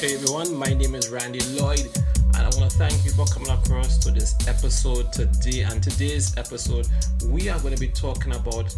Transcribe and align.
Hey 0.00 0.14
everyone, 0.14 0.54
my 0.54 0.72
name 0.74 0.94
is 0.94 1.08
Randy 1.08 1.40
Lloyd, 1.60 1.88
and 2.36 2.36
I 2.36 2.50
want 2.56 2.70
to 2.70 2.78
thank 2.78 3.04
you 3.04 3.10
for 3.10 3.26
coming 3.26 3.50
across 3.50 3.98
to 3.98 4.12
this 4.12 4.36
episode 4.46 5.12
today. 5.12 5.62
And 5.62 5.82
today's 5.82 6.36
episode, 6.36 6.86
we 7.26 7.48
are 7.48 7.58
going 7.58 7.74
to 7.74 7.80
be 7.80 7.88
talking 7.88 8.32
about 8.32 8.72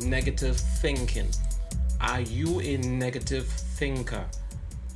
negative 0.00 0.56
thinking. 0.56 1.26
Are 2.00 2.20
you 2.20 2.60
a 2.60 2.76
negative 2.76 3.48
thinker? 3.48 4.24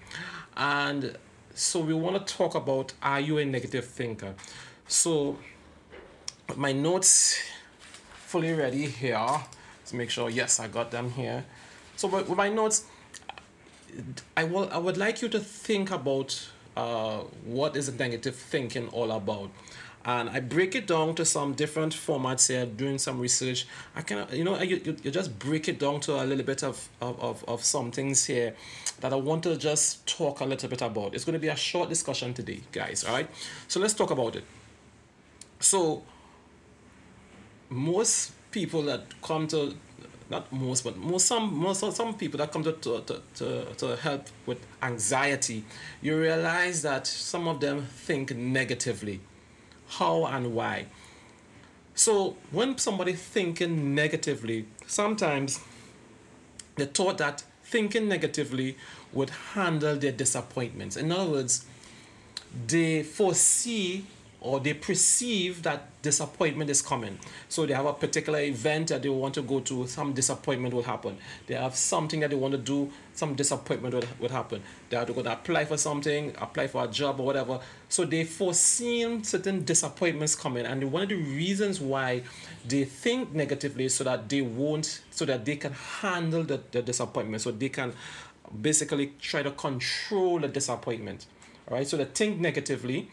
and 0.57 1.16
so 1.53 1.79
we 1.79 1.94
want 1.94 2.25
to 2.25 2.33
talk 2.33 2.55
about 2.55 2.94
are 3.01 3.19
you 3.19 3.38
a 3.38 3.45
negative 3.45 3.85
thinker? 3.85 4.33
So 4.88 5.38
my 6.55 6.72
notes 6.72 7.39
fully 8.09 8.53
ready 8.53 8.88
here. 8.88 9.25
Let's 9.79 9.94
make 9.94 10.09
sure 10.09 10.29
yes 10.29 10.59
I 10.59 10.67
got 10.67 10.89
them 10.89 11.11
here. 11.11 11.45
So 11.95 12.07
with 12.07 12.35
my 12.35 12.49
notes, 12.49 12.85
I 14.35 14.43
will 14.43 14.69
I 14.71 14.77
would 14.77 14.97
like 14.97 15.21
you 15.21 15.29
to 15.29 15.39
think 15.39 15.91
about 15.91 16.47
uh, 16.75 17.19
what 17.45 17.75
is 17.75 17.91
negative 17.97 18.35
thinking 18.35 18.88
all 18.89 19.11
about. 19.11 19.49
And 20.07 20.29
I 20.29 20.39
break 20.39 20.75
it 20.75 20.85
down 20.85 21.15
to 21.15 21.25
some 21.25 21.53
different 21.53 21.91
formats 21.91 22.47
here, 22.47 22.67
doing 22.67 22.99
some 22.99 23.19
research. 23.19 23.66
I 23.95 24.03
can, 24.03 24.27
you 24.31 24.43
know, 24.43 24.61
you, 24.61 24.79
you, 24.85 24.95
you 25.01 25.09
just 25.09 25.39
break 25.39 25.67
it 25.67 25.79
down 25.79 25.99
to 26.01 26.21
a 26.21 26.23
little 26.23 26.45
bit 26.45 26.63
of, 26.63 26.88
of, 27.01 27.19
of, 27.19 27.43
of 27.47 27.63
some 27.63 27.89
things 27.89 28.25
here 28.25 28.53
that 28.99 29.11
I 29.13 29.16
want 29.16 29.41
to 29.43 29.57
just 29.57 30.05
talk 30.05 30.41
a 30.41 30.45
little 30.45 30.69
bit 30.69 30.83
about. 30.83 31.16
It's 31.16 31.25
going 31.25 31.33
to 31.33 31.39
be 31.39 31.47
a 31.47 31.55
short 31.55 31.89
discussion 31.89 32.35
today, 32.35 32.61
guys, 32.71 33.03
all 33.03 33.16
right? 33.16 33.27
So 33.67 33.79
let's 33.79 33.95
talk 33.95 34.11
about 34.11 34.35
it. 34.35 34.43
So, 35.59 36.03
most 37.69 38.33
people 38.51 38.83
that 38.83 39.19
come 39.23 39.47
to 39.47 39.75
not 40.29 40.51
most, 40.51 40.83
but 40.83 40.97
most 40.97 41.27
some 41.27 41.53
most 41.55 41.79
some 41.95 42.13
people 42.15 42.37
that 42.39 42.51
come 42.51 42.63
to, 42.63 42.73
to, 42.73 43.21
to, 43.35 43.65
to 43.77 43.95
help 43.95 44.27
with 44.45 44.65
anxiety, 44.81 45.63
you 46.01 46.19
realize 46.19 46.81
that 46.81 47.05
some 47.07 47.47
of 47.47 47.59
them 47.59 47.85
think 47.85 48.35
negatively. 48.35 49.21
How 49.87 50.25
and 50.25 50.55
why? 50.55 50.87
So 51.93 52.35
when 52.51 52.77
somebody 52.77 53.13
thinking 53.13 53.95
negatively, 53.95 54.65
sometimes 54.87 55.59
they 56.75 56.85
thought 56.85 57.19
that 57.19 57.43
thinking 57.63 58.07
negatively 58.07 58.77
would 59.13 59.29
handle 59.29 59.95
their 59.95 60.11
disappointments. 60.11 60.97
In 60.97 61.11
other 61.11 61.29
words, 61.31 61.65
they 62.67 63.03
foresee 63.03 64.05
or 64.45 64.59
they 64.59 64.75
perceive 64.75 65.63
that 65.63 65.89
disappointment 66.03 66.69
is 66.69 66.79
coming. 66.79 67.17
So 67.50 67.66
they 67.66 67.73
have 67.73 67.88
a 67.88 67.94
particular 67.94 68.39
event 68.41 68.89
that 68.89 69.01
they 69.01 69.09
want 69.09 69.33
to 69.33 69.41
go 69.41 69.59
to, 69.61 69.88
some 69.88 70.13
disappointment 70.13 70.72
will 70.72 70.83
happen. 70.83 71.17
They 71.47 71.56
have 71.56 71.75
something 71.75 72.19
that 72.19 72.29
they 72.29 72.35
want 72.35 72.51
to 72.51 72.59
do, 72.59 72.91
some 73.16 73.33
disappointment 73.33 74.06
would 74.19 74.29
happen. 74.29 74.61
They 74.89 74.97
are 74.97 75.06
going 75.06 75.23
to 75.23 75.33
apply 75.33 75.66
for 75.66 75.78
something, 75.78 76.35
apply 76.38 76.67
for 76.67 76.83
a 76.83 76.88
job 76.88 77.19
or 77.19 77.25
whatever. 77.25 77.59
So 77.89 78.06
they 78.06 78.23
foresee 78.23 79.23
certain 79.23 79.66
disappointments 79.66 80.35
coming. 80.35 80.67
And 80.67 80.91
one 80.91 81.01
of 81.01 81.09
the 81.09 81.16
reasons 81.16 81.81
why 81.81 82.22
they 82.67 82.85
think 82.85 83.33
negatively 83.33 83.89
so 83.89 84.03
that 84.03 84.29
they 84.29 84.41
won't, 84.44 85.01
so 85.09 85.25
that 85.25 85.44
they 85.44 85.56
can 85.56 85.73
handle 85.73 86.44
the, 86.44 86.62
the 86.72 86.83
disappointment, 86.83 87.41
so 87.41 87.50
they 87.50 87.69
can 87.69 87.94
basically 88.62 89.13
try 89.19 89.41
to 89.41 89.50
control 89.50 90.38
the 90.38 90.47
disappointment. 90.47 91.25
All 91.67 91.77
right, 91.77 91.88
so 91.88 91.97
they 91.97 92.06
think 92.06 92.39
negatively 92.39 93.09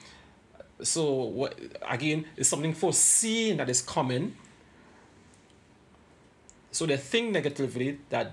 so 0.83 1.13
what 1.13 1.59
again 1.89 2.27
is 2.37 2.49
something 2.49 2.75
foreseen 2.75 3.57
that 3.59 3.69
is 3.69 3.83
coming. 3.83 4.37
So 6.71 6.87
they 6.87 6.97
think 6.97 7.33
negatively 7.33 7.99
that 8.11 8.33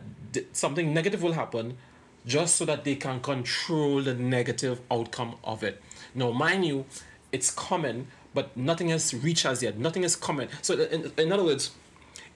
something 0.54 0.94
negative 0.94 1.22
will 1.22 1.34
happen, 1.34 1.78
just 2.26 2.56
so 2.56 2.66
that 2.66 2.84
they 2.84 2.96
can 2.96 3.20
control 3.20 4.02
the 4.02 4.14
negative 4.14 4.80
outcome 4.90 5.36
of 5.44 5.64
it. 5.64 5.82
Now, 6.16 6.32
mind 6.32 6.66
you, 6.66 6.86
it's 7.32 7.52
coming, 7.52 8.08
but 8.34 8.56
nothing 8.56 8.90
has 8.90 9.14
reached 9.14 9.46
us 9.46 9.62
yet. 9.62 9.78
Nothing 9.78 10.04
is 10.04 10.16
coming. 10.16 10.48
So, 10.62 10.76
in, 10.76 11.12
in 11.18 11.32
other 11.32 11.44
words, 11.44 11.72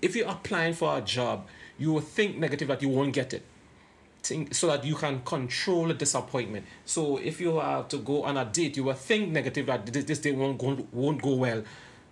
if 0.01 0.15
you're 0.15 0.27
applying 0.27 0.73
for 0.73 0.97
a 0.97 1.01
job, 1.01 1.47
you 1.77 1.93
will 1.93 2.01
think 2.01 2.37
negative 2.37 2.67
that 2.67 2.81
you 2.81 2.89
won't 2.89 3.13
get 3.13 3.33
it 3.33 3.43
think 4.23 4.53
so 4.53 4.67
that 4.67 4.83
you 4.83 4.95
can 4.95 5.21
control 5.21 5.87
the 5.87 5.93
disappointment. 5.93 6.65
So 6.85 7.17
if 7.17 7.39
you 7.39 7.59
have 7.59 7.89
to 7.89 7.97
go 7.97 8.23
on 8.23 8.37
a 8.37 8.45
date, 8.45 8.77
you 8.77 8.85
will 8.85 8.93
think 8.93 9.29
negative 9.29 9.65
that 9.67 9.85
this, 9.85 10.05
this 10.05 10.19
date 10.19 10.35
won't 10.35 10.57
go, 10.57 10.87
won't 10.91 11.21
go 11.21 11.35
well, 11.35 11.63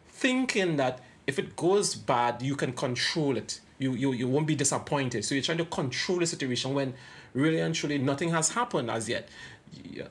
thinking 0.10 0.78
that 0.78 1.00
if 1.26 1.40
it 1.40 1.56
goes 1.56 1.96
bad, 1.96 2.42
you 2.42 2.56
can 2.56 2.74
control 2.74 3.38
it. 3.38 3.62
You, 3.80 3.94
you, 3.94 4.12
you 4.12 4.28
won't 4.28 4.46
be 4.46 4.56
disappointed. 4.56 5.26
So 5.26 5.34
you're 5.34 5.44
trying 5.44 5.58
to 5.60 5.66
control 5.66 6.20
the 6.20 6.28
situation 6.28 6.74
when 6.74 6.94
really 7.34 7.60
and 7.60 7.74
truly 7.74 7.98
nothing 7.98 8.30
has 8.30 8.50
happened 8.50 8.92
as 8.92 9.08
yet. 9.08 9.30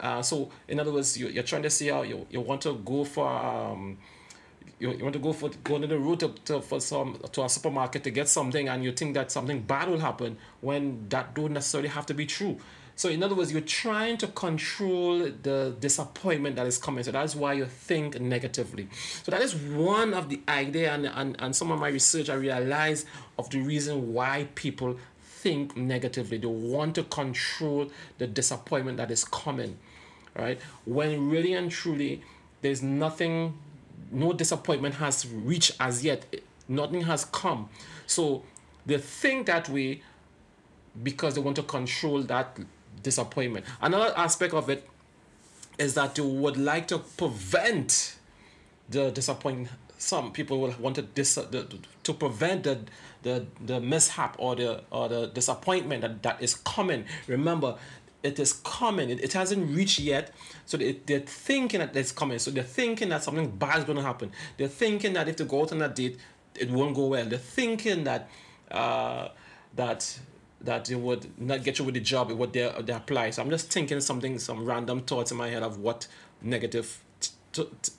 Uh, 0.01 0.23
so 0.23 0.51
in 0.69 0.81
other 0.81 0.93
words, 0.93 1.19
you, 1.19 1.29
you're 1.29 1.43
trying 1.43 1.63
to 1.63 1.71
see 1.71 1.89
how 1.89 2.03
you, 2.03 2.27
you 2.31 2.41
want 2.41 2.63
to 2.63 2.75
go 2.85 3.05
for 3.05 3.29
um, 3.29 3.99
you, 4.81 4.91
you 4.93 5.03
want 5.05 5.13
to 5.13 5.21
go 5.21 5.33
for 5.33 5.51
go 5.63 5.77
on 5.77 5.83
the 5.83 5.99
route 5.99 6.21
to, 6.21 6.29
to, 6.47 6.61
for 6.61 6.81
some 6.81 7.19
to 7.33 7.45
a 7.45 7.49
supermarket 7.49 8.03
to 8.05 8.11
get 8.11 8.29
something 8.29 8.69
and 8.69 8.83
you 8.83 8.91
think 8.91 9.15
that 9.15 9.31
something 9.31 9.61
bad 9.61 9.89
will 9.89 10.01
happen 10.01 10.37
when 10.61 11.09
that 11.11 11.35
don't 11.35 11.53
necessarily 11.53 11.89
have 11.89 12.07
to 12.07 12.15
be 12.15 12.27
true. 12.27 12.59
So 12.97 13.09
in 13.09 13.23
other 13.23 13.35
words 13.35 13.53
you're 13.53 13.61
trying 13.61 14.17
to 14.19 14.27
control 14.27 15.19
the 15.21 15.77
disappointment 15.79 16.57
that 16.57 16.67
is 16.67 16.79
coming. 16.79 17.05
So 17.05 17.13
that's 17.13 17.37
why 17.37 17.53
you 17.53 17.67
think 17.67 18.21
negatively. 18.21 18.89
So 19.23 19.31
that 19.31 19.43
is 19.43 19.55
one 19.55 20.15
of 20.15 20.29
the 20.29 20.41
idea 20.49 20.93
and, 20.93 21.07
and, 21.07 21.37
and 21.39 21.55
some 21.55 21.71
of 21.71 21.79
my 21.79 21.89
research 21.89 22.29
i 22.29 22.35
realized 22.35 23.07
of 23.39 23.49
the 23.51 23.61
reason 23.61 24.13
why 24.13 24.49
people 24.55 24.99
think 25.23 25.77
negatively. 25.77 26.39
They 26.39 26.47
want 26.47 26.95
to 26.97 27.05
control 27.05 27.91
the 28.19 28.27
disappointment 28.27 28.97
that 28.97 29.11
is 29.11 29.25
coming 29.25 29.79
right? 30.35 30.61
When 30.85 31.31
really 31.31 31.55
and 31.55 31.71
truly 31.71 32.23
there's 32.63 32.83
nothing 32.83 33.59
no 34.11 34.33
disappointment 34.33 34.97
has 34.97 35.27
reached 35.27 35.77
as 35.81 36.05
yet. 36.05 36.25
Nothing 36.69 37.03
has 37.03 37.25
come. 37.25 37.69
So 38.07 38.43
they 38.87 38.99
think 38.99 39.47
that 39.47 39.69
way 39.69 40.03
because 41.03 41.35
they 41.35 41.41
want 41.41 41.57
to 41.57 41.63
control 41.63 42.23
that 42.23 42.59
disappointment. 43.03 43.65
Another 43.81 44.13
aspect 44.17 44.55
of 44.55 44.69
it 44.71 44.89
is 45.79 45.95
that 45.95 46.15
they 46.15 46.23
would 46.23 46.57
like 46.57 46.89
to 46.89 46.99
prevent 46.99 48.17
the 48.89 49.11
disappointment. 49.11 49.71
Some 49.99 50.33
people 50.33 50.61
will 50.61 50.75
want 50.79 50.97
to 50.97 51.03
dis- 51.03 51.35
the, 51.35 51.67
to 52.05 52.15
prevent 52.15 52.65
the, 52.65 52.81
the 53.23 53.47
the 53.65 53.81
mishap 53.81 54.35
or 54.39 54.57
the 54.57 54.83
or 54.91 55.09
the 55.09 55.27
disappointment 55.27 56.01
that, 56.03 56.23
that 56.23 56.43
is 56.43 56.55
coming. 56.55 57.05
Remember, 57.27 57.77
it 58.23 58.39
is 58.39 58.53
coming. 58.53 59.11
It, 59.11 59.21
it 59.23 59.33
hasn't 59.33 59.75
reached 59.75 59.99
yet. 59.99 60.33
So 60.67 60.77
they, 60.77 60.93
they're 61.07 61.21
thinking 61.21 61.81
that 61.81 61.97
it's 61.97 62.13
coming. 62.13 62.39
So 62.39 62.51
they're 62.51 62.63
thinking 62.63 63.09
that 63.11 63.23
something 63.23 63.51
bad 63.51 63.79
is 63.79 63.85
going 63.85 63.97
to 63.97 64.05
happen. 64.05 64.33
They're 64.57 64.69
thinking 64.69 65.15
that 65.15 65.29
if 65.29 65.37
they 65.37 65.45
go 65.45 65.63
out 65.63 65.73
on 65.73 65.83
a 65.83 65.89
date, 65.89 66.19
it 66.55 66.71
won't 66.71 66.95
go 66.95 67.07
well. 67.07 67.25
They're 67.25 67.39
thinking 67.39 68.05
that 68.05 68.29
uh, 68.71 69.29
that 69.77 70.19
that 70.63 70.85
they 70.85 70.95
would 70.95 71.27
not 71.41 71.65
get 71.65 71.79
you 71.79 71.85
with 71.85 71.95
the 71.95 72.01
job 72.01 72.31
what 72.33 72.53
they 72.53 72.71
they 72.83 72.93
apply. 72.93 73.31
So 73.31 73.43
I'm 73.43 73.51
just 73.51 73.73
thinking 73.73 74.01
something, 74.01 74.39
some 74.39 74.65
random 74.65 75.01
thoughts 75.01 75.31
in 75.31 75.39
my 75.39 75.49
head 75.49 75.63
of 75.63 75.79
what 75.79 76.07
negative 76.43 77.03
t- 77.21 77.31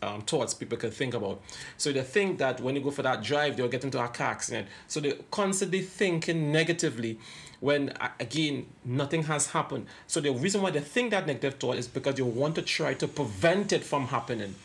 um, 0.01 0.21
thoughts 0.21 0.53
people 0.53 0.77
can 0.77 0.91
think 0.91 1.13
about. 1.13 1.41
So 1.77 1.91
they 1.91 2.01
think 2.01 2.37
that 2.39 2.61
when 2.61 2.75
you 2.75 2.81
go 2.81 2.91
for 2.91 3.01
that 3.03 3.23
drive, 3.23 3.57
they'll 3.57 3.67
get 3.67 3.83
into 3.83 4.01
a 4.03 4.07
car 4.07 4.27
accident. 4.27 4.67
So 4.87 4.99
they're 4.99 5.15
constantly 5.29 5.81
thinking 5.81 6.51
negatively 6.51 7.19
when 7.59 7.93
again 8.19 8.65
nothing 8.83 9.23
has 9.23 9.51
happened. 9.51 9.87
So 10.07 10.19
the 10.19 10.31
reason 10.31 10.61
why 10.61 10.71
they 10.71 10.79
think 10.79 11.11
that 11.11 11.27
negative 11.27 11.55
thought 11.55 11.77
is 11.77 11.87
because 11.87 12.17
you 12.17 12.25
want 12.25 12.55
to 12.55 12.61
try 12.61 12.93
to 12.95 13.07
prevent 13.07 13.71
it 13.71 13.83
from 13.83 14.07
happening. 14.07 14.55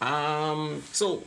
Um, 0.00 0.82
so 0.92 1.24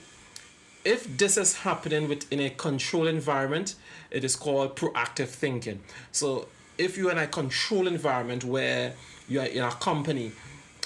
if 0.83 1.17
this 1.17 1.37
is 1.37 1.57
happening 1.57 2.09
within 2.09 2.39
a 2.39 2.49
controlled 2.49 3.07
environment, 3.07 3.75
it 4.11 4.23
is 4.23 4.35
called 4.35 4.75
proactive 4.75 5.27
thinking. 5.27 5.81
So 6.11 6.47
if 6.77 6.97
you're 6.97 7.11
in 7.11 7.19
a 7.19 7.27
control 7.27 7.87
environment 7.87 8.43
where 8.43 8.93
you're 9.29 9.45
in 9.45 9.63
a 9.63 9.71
company 9.71 10.31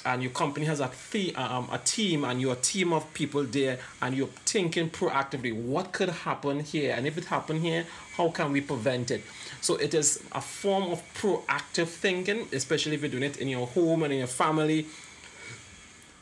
and 0.04 0.22
your 0.22 0.32
company 0.32 0.66
has 0.66 0.80
a, 0.80 0.90
th- 1.10 1.36
um, 1.36 1.68
a 1.72 1.78
team 1.78 2.24
and 2.24 2.40
you're 2.40 2.52
a 2.52 2.56
team 2.56 2.92
of 2.92 3.12
people 3.14 3.44
there 3.44 3.78
and 4.00 4.16
you're 4.16 4.28
thinking 4.44 4.90
proactively 4.90 5.54
what 5.54 5.92
could 5.92 6.08
happen 6.08 6.60
here? 6.60 6.94
And 6.96 7.06
if 7.06 7.18
it 7.18 7.26
happened 7.26 7.62
here 7.62 7.86
how 8.16 8.30
can 8.30 8.52
we 8.52 8.60
prevent 8.60 9.10
it? 9.10 9.22
So 9.60 9.76
it 9.76 9.94
is 9.94 10.22
a 10.32 10.40
form 10.40 10.84
of 10.84 11.02
proactive 11.14 11.88
thinking 11.88 12.48
especially 12.52 12.94
if 12.94 13.02
you're 13.02 13.10
doing 13.10 13.24
it 13.24 13.38
in 13.38 13.48
your 13.48 13.66
home 13.66 14.02
and 14.02 14.12
in 14.12 14.18
your 14.18 14.28
family. 14.28 14.86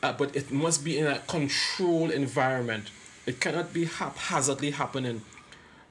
Uh, 0.03 0.13
but 0.13 0.35
it 0.35 0.51
must 0.51 0.83
be 0.83 0.97
in 0.97 1.07
a 1.07 1.19
controlled 1.19 2.11
environment. 2.11 2.89
It 3.25 3.39
cannot 3.39 3.73
be 3.73 3.85
haphazardly 3.85 4.71
happening 4.71 5.21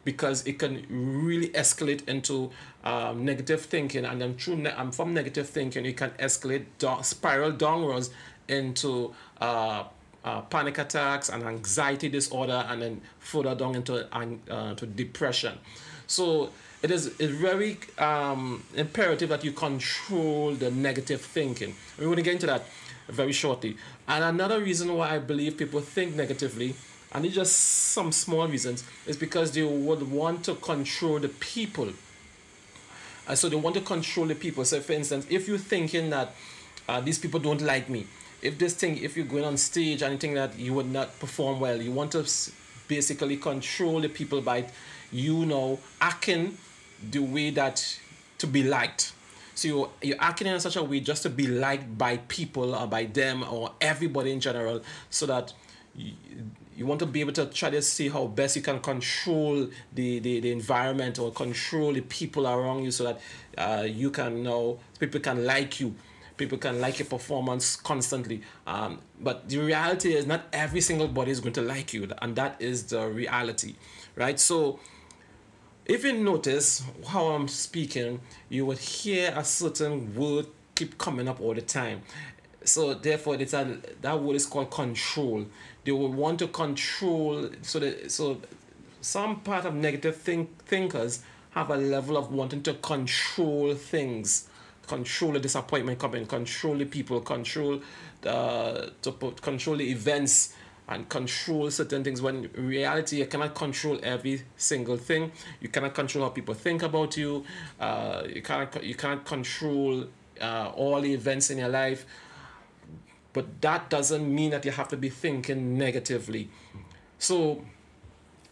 because 0.06 0.46
it 0.46 0.58
can 0.60 0.86
really 0.88 1.48
escalate 1.48 2.08
into 2.08 2.48
um, 2.84 3.24
negative 3.24 3.60
thinking, 3.60 4.04
and 4.04 4.22
then 4.22 4.36
ne- 4.62 4.92
from 4.92 5.12
negative 5.12 5.48
thinking, 5.48 5.84
it 5.84 5.96
can 5.96 6.10
escalate 6.12 6.64
down, 6.78 7.02
spiral 7.02 7.50
downwards 7.50 8.10
into 8.46 9.12
uh, 9.40 9.82
uh, 10.24 10.40
panic 10.42 10.78
attacks 10.78 11.28
and 11.28 11.42
anxiety 11.42 12.08
disorder, 12.08 12.64
and 12.68 12.80
then 12.82 13.00
further 13.18 13.56
down 13.56 13.74
into 13.74 14.06
uh, 14.16 14.74
to 14.76 14.86
depression. 14.86 15.58
So 16.06 16.50
it 16.82 16.92
is 16.92 17.06
it's 17.18 17.34
very 17.34 17.78
um, 17.98 18.62
imperative 18.76 19.28
that 19.30 19.42
you 19.42 19.50
control 19.50 20.54
the 20.54 20.70
negative 20.70 21.20
thinking. 21.20 21.74
We're 21.98 22.04
going 22.04 22.16
to 22.18 22.22
get 22.22 22.34
into 22.34 22.46
that 22.46 22.64
very 23.08 23.32
shortly. 23.32 23.76
And 24.06 24.22
another 24.22 24.60
reason 24.60 24.94
why 24.94 25.16
I 25.16 25.18
believe 25.18 25.56
people 25.56 25.80
think 25.80 26.14
negatively 26.14 26.76
and 27.16 27.24
it's 27.24 27.34
just 27.34 27.56
some 27.56 28.12
small 28.12 28.46
reasons, 28.46 28.84
it's 29.06 29.16
because 29.16 29.50
they 29.52 29.62
would 29.62 30.10
want 30.10 30.44
to 30.44 30.54
control 30.56 31.18
the 31.18 31.30
people. 31.30 31.88
Uh, 33.26 33.34
so 33.34 33.48
they 33.48 33.56
want 33.56 33.74
to 33.74 33.80
control 33.80 34.26
the 34.26 34.34
people. 34.34 34.66
So, 34.66 34.80
for 34.80 34.92
instance, 34.92 35.26
if 35.30 35.48
you're 35.48 35.56
thinking 35.56 36.10
that 36.10 36.34
uh, 36.86 37.00
these 37.00 37.18
people 37.18 37.40
don't 37.40 37.62
like 37.62 37.88
me, 37.88 38.06
if 38.42 38.58
this 38.58 38.74
thing, 38.74 38.98
if 38.98 39.16
you're 39.16 39.24
going 39.24 39.44
on 39.44 39.56
stage 39.56 40.02
anything 40.02 40.34
that 40.34 40.58
you 40.58 40.74
would 40.74 40.92
not 40.92 41.18
perform 41.18 41.58
well, 41.58 41.80
you 41.80 41.90
want 41.90 42.12
to 42.12 42.28
basically 42.86 43.38
control 43.38 43.98
the 44.00 44.10
people 44.10 44.42
by, 44.42 44.66
you 45.10 45.46
know, 45.46 45.80
acting 46.02 46.58
the 47.10 47.20
way 47.20 47.48
that 47.48 47.98
to 48.36 48.46
be 48.46 48.62
liked. 48.62 49.12
So 49.54 49.68
you're, 49.68 49.90
you're 50.02 50.20
acting 50.20 50.48
in 50.48 50.60
such 50.60 50.76
a 50.76 50.84
way 50.84 51.00
just 51.00 51.22
to 51.22 51.30
be 51.30 51.46
liked 51.46 51.96
by 51.96 52.18
people 52.28 52.74
or 52.74 52.86
by 52.86 53.06
them 53.06 53.42
or 53.42 53.72
everybody 53.80 54.32
in 54.32 54.40
general, 54.40 54.82
so 55.08 55.24
that 55.24 55.54
you, 55.94 56.12
you 56.76 56.86
want 56.86 57.00
to 57.00 57.06
be 57.06 57.20
able 57.20 57.32
to 57.32 57.46
try 57.46 57.70
to 57.70 57.80
see 57.80 58.08
how 58.08 58.26
best 58.26 58.56
you 58.56 58.62
can 58.62 58.80
control 58.80 59.68
the, 59.94 60.18
the, 60.18 60.40
the 60.40 60.52
environment 60.52 61.18
or 61.18 61.32
control 61.32 61.92
the 61.92 62.02
people 62.02 62.46
around 62.46 62.84
you 62.84 62.90
so 62.90 63.04
that 63.04 63.20
uh, 63.56 63.82
you 63.82 64.10
can 64.10 64.42
know 64.42 64.78
people 64.98 65.20
can 65.20 65.44
like 65.46 65.80
you. 65.80 65.94
People 66.36 66.58
can 66.58 66.82
like 66.82 66.98
your 66.98 67.06
performance 67.06 67.76
constantly. 67.76 68.42
Um, 68.66 68.98
but 69.18 69.48
the 69.48 69.56
reality 69.58 70.12
is 70.12 70.26
not 70.26 70.44
every 70.52 70.82
single 70.82 71.08
body 71.08 71.30
is 71.30 71.40
going 71.40 71.54
to 71.54 71.62
like 71.62 71.94
you 71.94 72.10
and 72.20 72.36
that 72.36 72.56
is 72.60 72.84
the 72.84 73.08
reality 73.08 73.76
right? 74.16 74.38
So 74.38 74.80
if 75.86 76.04
you 76.04 76.12
notice 76.12 76.82
how 77.08 77.26
i'm 77.26 77.46
speaking 77.46 78.20
you 78.48 78.66
would 78.66 78.78
hear 78.78 79.32
a 79.36 79.44
certain 79.44 80.14
word 80.16 80.46
keep 80.74 80.98
coming 80.98 81.28
up 81.28 81.40
all 81.40 81.54
the 81.54 81.60
time 81.62 82.02
so 82.68 82.94
therefore 82.94 83.36
it's 83.36 83.52
a 83.52 83.78
that 84.02 84.20
word 84.20 84.36
is 84.36 84.46
called 84.46 84.70
control. 84.70 85.46
They 85.84 85.92
will 85.92 86.12
want 86.12 86.38
to 86.40 86.48
control 86.48 87.50
so 87.62 87.78
that 87.78 88.10
so 88.10 88.40
some 89.00 89.40
part 89.40 89.64
of 89.64 89.74
negative 89.74 90.16
think, 90.16 90.64
thinkers 90.64 91.22
have 91.50 91.70
a 91.70 91.76
level 91.76 92.16
of 92.16 92.32
wanting 92.32 92.62
to 92.64 92.74
control 92.74 93.74
things. 93.74 94.48
Control 94.86 95.32
the 95.32 95.40
disappointment 95.40 95.98
coming 95.98 96.26
control 96.26 96.76
the 96.76 96.84
people 96.84 97.20
control 97.20 97.80
the 98.22 98.92
to 99.02 99.12
put, 99.12 99.40
control 99.42 99.76
the 99.76 99.90
events 99.90 100.54
and 100.88 101.08
control 101.08 101.70
certain 101.70 102.04
things 102.04 102.22
when 102.22 102.48
reality 102.54 103.16
you 103.16 103.26
cannot 103.26 103.54
control 103.54 103.98
every 104.02 104.42
single 104.56 104.96
thing. 104.96 105.32
You 105.60 105.68
cannot 105.68 105.94
control 105.94 106.24
how 106.24 106.30
people 106.30 106.54
think 106.54 106.82
about 106.82 107.16
you. 107.16 107.44
Uh, 107.80 108.22
you 108.32 108.42
cannot 108.42 108.84
you 108.84 108.94
cannot 108.94 109.24
control 109.24 110.06
uh, 110.40 110.70
all 110.74 111.00
the 111.00 111.12
events 111.12 111.50
in 111.50 111.58
your 111.58 111.68
life 111.68 112.06
but 113.36 113.60
that 113.60 113.90
doesn't 113.90 114.34
mean 114.34 114.50
that 114.50 114.64
you 114.64 114.70
have 114.70 114.88
to 114.88 114.96
be 114.96 115.10
thinking 115.10 115.76
negatively. 115.76 116.48
So 117.18 117.62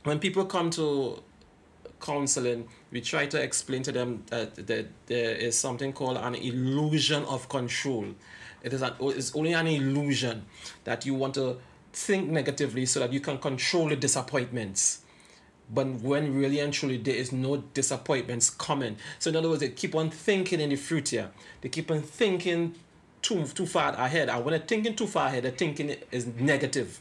when 0.02 0.19
people 0.19 0.44
come 0.44 0.69
to 0.72 1.22
counseling, 2.02 2.69
we 2.92 3.00
try 3.00 3.25
to 3.25 3.40
explain 3.40 3.82
to 3.84 3.92
them 3.92 4.25
that, 4.26 4.66
that 4.66 4.88
there 5.06 5.34
is 5.36 5.58
something 5.58 5.94
called 5.94 6.19
an 6.19 6.34
illusion 6.34 7.25
of 7.25 7.48
control. 7.48 8.04
It 8.62 8.75
is 8.75 8.82
an, 8.82 8.92
it's 9.00 9.34
only 9.34 9.54
an 9.54 9.66
illusion 9.66 10.44
that 10.84 11.06
you 11.06 11.14
want 11.14 11.32
to 11.36 11.56
think 11.94 12.28
negatively 12.28 12.84
so 12.84 13.00
that 13.00 13.10
you 13.10 13.20
can 13.20 13.38
control 13.38 13.88
the 13.88 13.96
disappointments. 13.96 15.00
But 15.72 15.86
when 15.86 16.34
really 16.34 16.60
and 16.60 16.75
truly 16.75 16.98
there 16.98 17.16
is 17.16 17.32
no 17.32 17.56
disappointments 17.72 18.50
coming. 18.50 18.98
So 19.19 19.31
in 19.31 19.36
other 19.36 19.48
words, 19.48 19.60
they 19.60 19.70
keep 19.70 19.94
on 19.94 20.10
thinking 20.10 20.60
in 20.60 20.69
the 20.69 20.76
future. 20.76 21.31
They 21.62 21.70
keep 21.70 21.90
on 21.90 22.02
thinking 22.02 22.75
too 23.25 23.44
too 23.47 23.67
far 23.67 23.93
ahead. 23.94 24.29
And 24.29 24.44
when 24.44 24.53
they're 24.53 24.67
thinking 24.67 24.94
too 24.94 25.06
far 25.06 25.26
ahead, 25.26 25.43
they're 25.44 25.50
thinking 25.50 25.97
is 26.12 26.26
negative. 26.26 27.00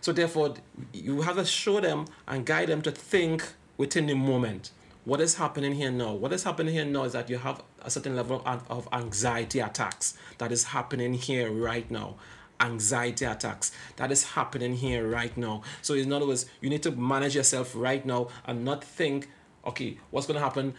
So 0.00 0.12
therefore, 0.12 0.54
you 0.92 1.20
have 1.20 1.36
to 1.36 1.44
show 1.44 1.78
them 1.80 2.06
and 2.26 2.44
guide 2.44 2.68
them 2.68 2.82
to 2.82 2.90
think 2.90 3.44
within 3.76 4.06
the 4.06 4.14
moment. 4.14 4.72
What 5.04 5.20
is 5.20 5.36
happening 5.36 5.74
here 5.74 5.90
now? 5.90 6.12
What 6.12 6.32
is 6.32 6.44
happening 6.44 6.74
here 6.74 6.84
now 6.84 7.04
is 7.04 7.12
that 7.12 7.28
you 7.28 7.38
have 7.38 7.62
a 7.82 7.90
certain 7.90 8.16
level 8.16 8.42
of, 8.46 8.68
of 8.70 8.88
anxiety 8.92 9.60
attacks 9.60 10.16
that 10.38 10.50
is 10.50 10.64
happening 10.64 11.14
here 11.14 11.50
right 11.52 11.88
now 11.90 12.16
anxiety 12.60 13.24
attacks 13.24 13.72
that 13.96 14.12
is 14.12 14.22
happening 14.22 14.76
here 14.76 15.08
right 15.08 15.36
now. 15.36 15.62
So, 15.82 15.94
in 15.94 16.12
other 16.12 16.26
words, 16.26 16.46
you 16.60 16.70
need 16.70 16.82
to 16.84 16.92
manage 16.92 17.34
yourself 17.34 17.72
right 17.74 18.06
now 18.06 18.28
and 18.46 18.64
not 18.64 18.84
think, 18.84 19.28
okay, 19.66 19.98
what's 20.10 20.28
going 20.28 20.38
to 20.38 20.44
happen 20.44 20.74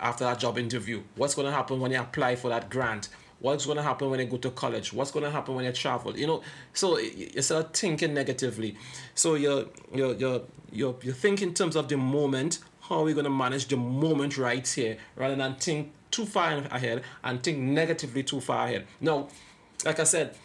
after 0.00 0.24
that 0.24 0.38
job 0.38 0.58
interview? 0.58 1.02
What's 1.16 1.34
going 1.34 1.46
to 1.46 1.52
happen 1.52 1.80
when 1.80 1.92
you 1.92 2.00
apply 2.00 2.36
for 2.36 2.48
that 2.48 2.70
grant? 2.70 3.10
What's 3.42 3.66
going 3.66 3.76
to 3.76 3.82
happen 3.82 4.08
when 4.08 4.20
you 4.20 4.26
go 4.26 4.36
to 4.36 4.50
college? 4.50 4.92
What's 4.92 5.10
going 5.10 5.24
to 5.24 5.30
happen 5.30 5.56
when 5.56 5.64
you 5.64 5.72
travel? 5.72 6.16
You 6.16 6.28
know, 6.28 6.42
so 6.72 6.96
you 6.98 7.42
start 7.42 7.76
thinking 7.76 8.14
negatively. 8.14 8.76
So 9.16 9.34
you're 9.34 9.66
you're 9.92 10.14
you're 10.14 10.42
you're, 10.70 10.94
you're 11.02 11.14
thinking 11.14 11.48
in 11.48 11.54
terms 11.54 11.74
of 11.74 11.88
the 11.88 11.96
moment. 11.96 12.60
How 12.82 13.00
are 13.00 13.04
we 13.04 13.14
going 13.14 13.24
to 13.24 13.30
manage 13.30 13.66
the 13.66 13.76
moment 13.76 14.38
right 14.38 14.66
here, 14.66 14.96
rather 15.16 15.34
than 15.34 15.56
think 15.56 15.92
too 16.12 16.24
far 16.24 16.58
ahead 16.70 17.02
and 17.24 17.42
think 17.42 17.58
negatively 17.58 18.22
too 18.22 18.40
far 18.40 18.66
ahead. 18.66 18.86
Now, 19.00 19.28
like 19.84 19.98
I 19.98 20.04
said, 20.04 20.36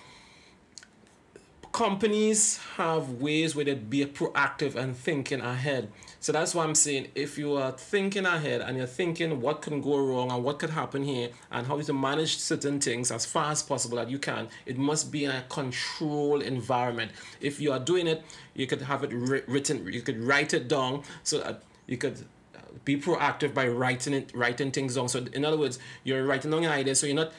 companies 1.72 2.58
have 2.78 3.10
ways 3.22 3.56
where 3.56 3.66
they 3.66 3.76
be 3.76 4.06
proactive 4.06 4.76
and 4.76 4.98
thinking 4.98 5.42
ahead. 5.42 5.92
So 6.28 6.34
that's 6.34 6.54
why 6.54 6.66
I'm 6.66 6.76
saying 6.76 7.08
if 7.16 7.38
you 7.38 7.56
are 7.56 7.72
thinking 7.72 8.26
ahead 8.26 8.60
and 8.60 8.76
you're 8.76 8.86
thinking 8.86 9.40
what 9.40 9.62
can 9.62 9.80
go 9.80 9.98
wrong 9.98 10.30
and 10.30 10.44
what 10.44 10.60
could 10.60 10.72
happen 10.72 11.02
here 11.02 11.30
and 11.52 11.66
how 11.66 11.80
to 11.80 11.94
manage 11.94 12.38
certain 12.38 12.82
things 12.82 13.12
as 13.12 13.26
far 13.26 13.50
as 13.50 13.64
possible 13.64 13.96
that 13.96 14.10
you 14.10 14.20
can, 14.20 14.50
it 14.66 14.78
must 14.78 15.10
be 15.10 15.24
in 15.24 15.32
a 15.32 15.46
controlled 15.48 16.44
environment. 16.44 17.14
If 17.40 17.62
you 17.62 17.72
are 17.72 17.80
doing 17.80 18.08
it, 18.08 18.24
you 18.56 18.68
could 18.68 18.82
have 18.82 19.06
it 19.06 19.14
written, 19.14 19.88
you 19.88 20.02
could 20.02 20.22
write 20.22 20.54
it 20.54 20.68
down 20.68 21.04
so 21.24 21.40
that 21.40 21.64
you 21.86 21.96
could 21.96 22.26
uh, 22.54 22.60
be 22.84 23.00
proactive 23.00 23.54
by 23.54 23.70
writing 23.70 24.14
it, 24.14 24.30
writing 24.36 24.70
things 24.70 24.96
down. 24.96 25.08
So 25.08 25.24
in 25.32 25.46
other 25.46 25.58
words, 25.58 25.80
you're 26.04 26.26
writing 26.26 26.52
down 26.52 26.66
an 26.66 26.72
idea, 26.72 26.96
so 26.96 27.08
you're 27.08 27.16
not 27.16 27.32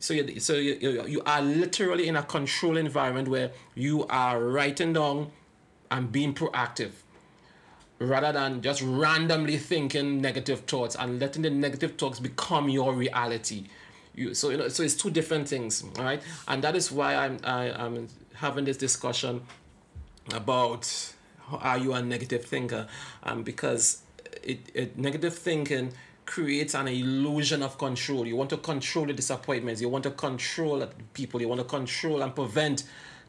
so 0.00 0.14
you 0.14 0.40
so 0.40 0.54
you, 0.54 1.04
you, 1.06 1.22
are 1.24 1.42
literally 1.42 2.08
in 2.08 2.16
a 2.16 2.24
controlled 2.24 2.76
environment 2.76 3.28
where 3.28 3.52
you 3.76 4.04
are 4.08 4.42
writing 4.42 4.94
down 4.94 5.30
and 5.92 6.10
being 6.10 6.34
proactive 6.34 6.90
rather 7.98 8.32
than 8.32 8.60
just 8.60 8.82
randomly 8.82 9.56
thinking 9.56 10.20
negative 10.20 10.60
thoughts 10.60 10.96
and 10.98 11.18
letting 11.18 11.42
the 11.42 11.50
negative 11.50 11.96
thoughts 11.96 12.20
become 12.20 12.68
your 12.68 12.92
reality. 12.94 13.64
You, 14.14 14.34
so 14.34 14.50
you 14.50 14.56
know, 14.56 14.68
so 14.68 14.82
it's 14.82 14.94
two 14.94 15.10
different 15.10 15.48
things, 15.48 15.84
right? 15.98 16.22
And 16.48 16.62
that 16.64 16.74
is 16.74 16.90
why 16.90 17.14
I'm 17.14 17.38
I, 17.44 17.70
I'm 17.72 18.08
having 18.34 18.64
this 18.64 18.76
discussion 18.76 19.42
about 20.32 21.14
are 21.50 21.78
you 21.78 21.92
a 21.92 22.02
negative 22.02 22.44
thinker, 22.44 22.88
um, 23.22 23.42
because 23.42 24.02
it, 24.42 24.70
it 24.74 24.98
negative 24.98 25.34
thinking 25.34 25.92
creates 26.24 26.74
an 26.74 26.88
illusion 26.88 27.62
of 27.62 27.78
control. 27.78 28.26
You 28.26 28.36
want 28.36 28.50
to 28.50 28.56
control 28.56 29.06
the 29.06 29.12
disappointments. 29.12 29.80
You 29.80 29.88
want 29.88 30.04
to 30.04 30.10
control 30.10 30.84
people. 31.14 31.40
You 31.40 31.48
want 31.48 31.60
to 31.60 31.66
control 31.66 32.22
and 32.22 32.34
prevent 32.34 32.82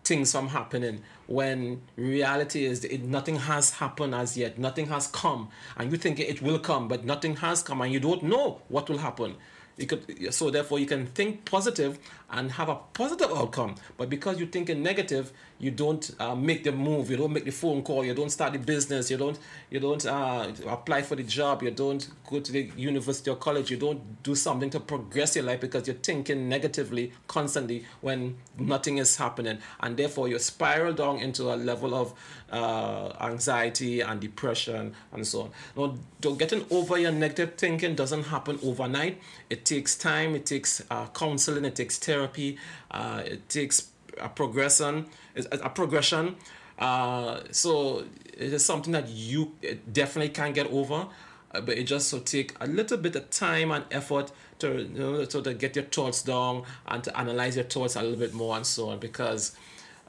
things 0.07 0.31
from 0.31 0.47
happening 0.47 1.01
when 1.27 1.81
reality 1.95 2.65
is 2.65 2.85
it, 2.85 3.03
nothing 3.03 3.35
has 3.35 3.71
happened 3.71 4.15
as 4.15 4.37
yet 4.37 4.57
nothing 4.57 4.87
has 4.87 5.07
come. 5.07 5.49
And 5.77 5.91
you 5.91 5.97
think 5.97 6.19
it 6.19 6.41
will 6.41 6.59
come 6.59 6.87
but 6.87 7.03
nothing 7.05 7.35
has 7.37 7.61
come 7.61 7.81
and 7.81 7.91
you 7.91 7.99
don't 7.99 8.23
know 8.23 8.61
what 8.69 8.89
will 8.89 8.99
happen 8.99 9.35
You 9.77 9.85
could 9.85 10.33
so 10.33 10.49
therefore 10.49 10.79
you 10.79 10.87
can 10.87 11.05
think 11.07 11.45
positive 11.45 11.99
and 12.29 12.51
have 12.51 12.67
a 12.67 12.75
positive 12.93 13.31
outcome. 13.31 13.75
But 13.95 14.09
because 14.09 14.39
you're 14.39 14.47
thinking 14.47 14.83
negative, 14.83 15.31
you 15.59 15.71
don't 15.71 16.09
uh, 16.19 16.35
make 16.35 16.63
the 16.63 16.71
move. 16.71 17.09
You 17.09 17.17
don't 17.17 17.31
make 17.31 17.45
the 17.45 17.51
phone 17.51 17.83
call. 17.83 18.03
You 18.03 18.13
don't 18.13 18.29
start 18.29 18.53
the 18.53 18.59
business. 18.59 19.09
You 19.09 19.17
don't 19.17 19.39
you 19.69 19.79
don't 19.79 20.05
uh, 20.05 20.51
apply 20.67 21.03
for 21.03 21.15
the 21.15 21.23
job. 21.23 21.63
You 21.63 21.71
don't 21.71 22.07
go 22.29 22.39
to 22.39 22.51
the 22.51 22.71
university 22.75 23.29
or 23.29 23.35
college. 23.35 23.71
You 23.71 23.77
don't 23.77 24.23
do 24.23 24.35
something 24.35 24.69
to 24.71 24.79
progress 24.79 25.35
your 25.35 25.45
life 25.45 25.61
because 25.61 25.87
you're 25.87 25.95
thinking 25.97 26.49
negatively 26.49 27.13
constantly 27.27 27.85
when 28.01 28.37
nothing 28.57 28.97
is 28.97 29.15
happening, 29.15 29.59
and 29.79 29.95
therefore 29.95 30.27
you 30.27 30.39
spiral 30.39 30.93
down 30.93 31.19
into 31.19 31.53
a 31.53 31.55
level 31.55 31.93
of 31.93 32.13
uh, 32.51 33.13
anxiety 33.21 34.01
and 34.01 34.19
depression 34.19 34.93
and 35.11 35.25
so 35.27 35.51
on. 35.75 35.97
Now, 36.21 36.31
getting 36.31 36.65
over 36.71 36.97
your 36.97 37.11
negative 37.11 37.55
thinking 37.55 37.95
doesn't 37.95 38.23
happen 38.23 38.59
overnight. 38.63 39.21
It 39.49 39.65
takes 39.67 39.95
time. 39.95 40.35
It 40.35 40.45
takes 40.45 40.81
uh, 40.89 41.07
counseling. 41.07 41.65
It 41.65 41.75
takes 41.75 41.97
therapy. 41.97 42.57
Uh, 42.89 43.21
it 43.25 43.49
takes 43.49 43.91
a 44.19 44.29
progression. 44.29 45.05
A 45.51 45.69
progression. 45.69 46.35
Uh, 46.79 47.41
so 47.51 48.03
it 48.33 48.53
is 48.53 48.63
something 48.63 48.93
that 48.93 49.09
you 49.09 49.53
definitely 49.91 50.29
can't 50.29 50.53
get 50.55 50.67
over, 50.67 51.07
uh, 51.51 51.61
but 51.61 51.77
it 51.77 51.83
just 51.83 52.09
so 52.09 52.19
take 52.19 52.55
a 52.61 52.67
little 52.67 52.97
bit 52.97 53.15
of 53.15 53.29
time 53.29 53.71
and 53.71 53.83
effort 53.91 54.31
to 54.59 54.81
you 54.81 54.87
know 54.87 55.25
to 55.25 55.53
get 55.53 55.75
your 55.75 55.85
thoughts 55.85 56.21
down 56.23 56.63
and 56.87 57.03
to 57.03 57.17
analyze 57.17 57.55
your 57.55 57.65
thoughts 57.65 57.95
a 57.95 58.01
little 58.01 58.17
bit 58.17 58.33
more 58.33 58.55
and 58.55 58.65
so 58.65 58.89
on 58.89 58.99
because 58.99 59.55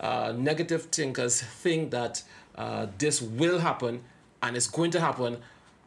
uh, 0.01 0.33
negative 0.37 0.85
thinkers 0.85 1.41
think 1.43 1.91
that 1.91 2.23
uh, 2.57 2.87
this 2.99 3.21
will 3.21 3.59
happen 3.59 4.03
and 4.43 4.57
it's 4.57 4.69
going 4.69 4.91
to 4.91 5.01
happen 5.01 5.39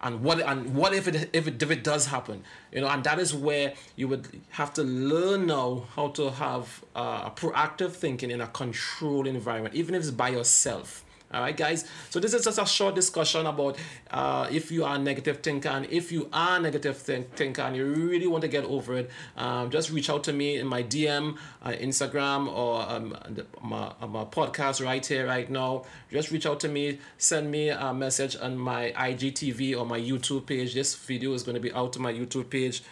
and 0.02 0.22
what 0.22 0.42
and 0.42 0.74
what 0.74 0.94
if 0.94 1.08
it 1.08 1.30
if 1.34 1.48
it 1.48 1.62
if 1.62 1.72
it 1.72 1.84
does 1.84 2.08
happen? 2.08 2.44
You 2.72 2.82
know 2.82 2.88
and 2.88 3.04
that 3.04 3.20
is 3.20 3.34
where 3.34 3.74
you 3.96 4.08
would 4.08 4.28
have 4.50 4.74
to 4.74 4.84
learn 4.84 5.46
now 5.48 5.84
how 5.96 6.10
to 6.10 6.32
have 6.32 6.84
uh, 6.96 7.24
a 7.26 7.32
proactive 7.32 7.92
thinking 7.92 8.32
in 8.32 8.42
a 8.42 8.48
controlled 8.48 9.28
environment 9.28 9.76
even 9.76 9.96
if 9.96 10.02
it's 10.02 10.12
by 10.12 10.30
yourself 10.30 11.04
all 11.34 11.42
right, 11.42 11.56
guys. 11.56 11.86
So 12.10 12.20
this 12.20 12.34
is 12.34 12.44
just 12.44 12.60
a 12.60 12.66
short 12.66 12.96
discussion 12.96 13.46
about 13.46 13.78
uh, 14.10 14.48
if 14.52 14.72
you 14.72 14.84
are 14.84 14.96
a 14.96 15.00
negative 15.00 15.38
thinker 15.40 15.70
and 15.70 15.86
if 15.90 16.12
you 16.12 16.30
are 16.34 16.58
a 16.58 16.60
negative 16.60 16.98
think- 16.98 17.36
thinker 17.36 17.62
and 17.62 17.76
you 17.76 17.86
really 17.86 18.28
want 18.28 18.42
to 18.42 18.48
get 18.48 18.66
over 18.66 18.98
it, 18.98 19.10
um, 19.38 19.70
just 19.70 19.92
reach 19.92 20.10
out 20.10 20.24
to 20.26 20.34
me 20.34 20.58
in 20.58 20.68
my 20.68 20.84
DM, 20.84 21.38
uh, 21.64 21.70
Instagram, 21.70 22.52
or 22.52 22.82
um, 22.82 23.18
my, 23.62 23.94
my 24.08 24.26
podcast 24.26 24.84
right 24.84 25.06
here, 25.06 25.26
right 25.26 25.50
now. 25.50 25.86
Just 26.12 26.32
reach 26.32 26.46
out 26.46 26.60
to 26.62 26.68
me, 26.68 27.00
send 27.18 27.50
me 27.50 27.70
a 27.70 27.94
message 27.94 28.36
on 28.36 28.58
my 28.58 28.92
IGTV 28.98 29.78
or 29.80 29.86
my 29.86 30.00
YouTube 30.00 30.46
page. 30.46 30.74
This 30.74 30.96
video 30.96 31.34
is 31.34 31.44
going 31.44 31.56
to 31.56 31.62
be 31.62 31.72
out 31.72 31.94
to 31.94 32.00
my 32.00 32.12
YouTube 32.12 32.50
page. 32.50 32.84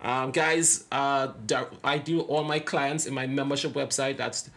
Um, 0.00 0.30
guys, 0.30 0.84
uh, 0.92 1.32
I 1.82 1.98
do 1.98 2.20
all 2.20 2.44
my 2.44 2.60
clients 2.60 3.06
in 3.06 3.14
my 3.14 3.26
membership 3.26 3.72
website. 3.72 4.16
That's 4.16 4.48